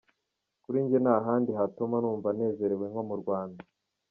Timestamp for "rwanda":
3.21-3.61